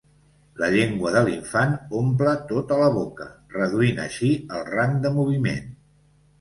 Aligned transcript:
La 0.61 0.69
llengua 0.75 1.11
de 1.15 1.21
l'infant 1.27 1.75
omple 1.99 2.33
tota 2.53 2.79
la 2.81 2.89
boca, 2.97 3.29
reduint 3.59 4.03
així 4.09 4.33
el 4.59 4.69
rang 4.75 5.01
de 5.07 5.17
moviment. 5.23 5.65